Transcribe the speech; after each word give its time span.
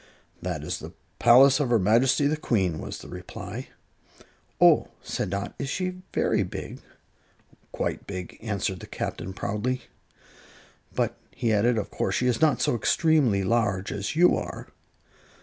"That 0.41 0.63
is 0.63 0.79
the 0.79 0.93
palace 1.19 1.59
of 1.59 1.69
her 1.69 1.77
Majesty 1.77 2.25
the 2.25 2.35
Queen," 2.35 2.79
was 2.79 2.97
the 2.97 3.07
reply. 3.07 3.67
"Oh!" 4.59 4.87
said 5.03 5.29
Dot; 5.29 5.53
"is 5.59 5.69
she 5.69 6.01
very 6.11 6.41
big?" 6.41 6.81
"Quite 7.71 8.07
big," 8.07 8.39
answered 8.41 8.79
the 8.79 8.87
Captain, 8.87 9.31
proudly. 9.31 9.83
"But," 10.95 11.17
he 11.35 11.53
added, 11.53 11.77
"of 11.77 11.91
course 11.91 12.15
she 12.15 12.25
is 12.25 12.41
not 12.41 12.63
so 12.63 12.73
extremely 12.75 13.43
large 13.43 13.91
as 13.91 14.15
you 14.15 14.35
are." 14.35 14.69